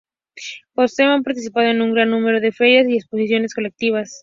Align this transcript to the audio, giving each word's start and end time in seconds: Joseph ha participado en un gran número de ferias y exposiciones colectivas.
Joseph 0.73 1.05
ha 1.11 1.21
participado 1.21 1.67
en 1.67 1.79
un 1.83 1.93
gran 1.93 2.09
número 2.09 2.39
de 2.39 2.51
ferias 2.51 2.87
y 2.89 2.95
exposiciones 2.95 3.53
colectivas. 3.53 4.11